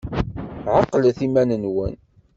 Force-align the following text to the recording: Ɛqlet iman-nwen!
Ɛqlet 0.79 1.19
iman-nwen! 1.25 1.93